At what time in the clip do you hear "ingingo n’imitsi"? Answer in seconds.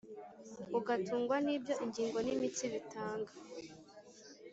1.85-2.65